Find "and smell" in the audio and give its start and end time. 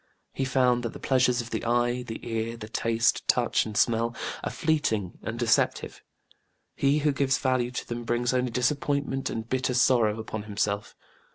3.67-4.15